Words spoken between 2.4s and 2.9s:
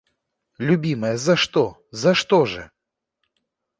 же?!